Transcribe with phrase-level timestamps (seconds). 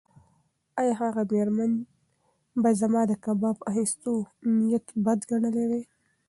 [0.79, 1.71] ایا هغه مېرمن
[2.61, 4.13] به زما د کباب اخیستو
[4.57, 5.83] نیت بد ګڼلی وای؟